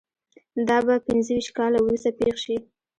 [0.67, 2.57] دا به پنځه ویشت کاله وروسته پېښ شي